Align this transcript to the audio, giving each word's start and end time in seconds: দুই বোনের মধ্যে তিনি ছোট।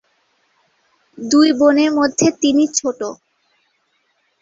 দুই 1.17 1.49
বোনের 1.59 1.91
মধ্যে 1.93 2.27
তিনি 2.41 2.63
ছোট। 2.77 2.99